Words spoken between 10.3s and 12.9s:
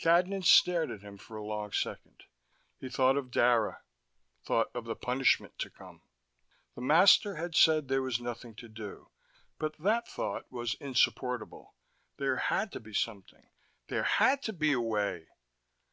was insupportable. There had to